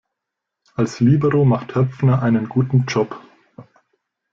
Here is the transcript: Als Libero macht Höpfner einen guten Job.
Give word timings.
Als 0.73 0.99
Libero 0.99 1.45
macht 1.45 1.75
Höpfner 1.75 2.23
einen 2.23 2.49
guten 2.49 2.85
Job. 2.87 3.21